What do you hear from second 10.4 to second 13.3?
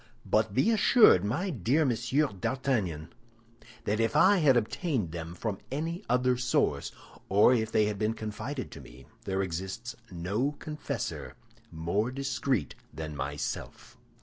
confessor more discreet than